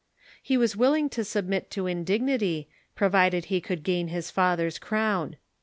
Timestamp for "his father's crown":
4.07-5.37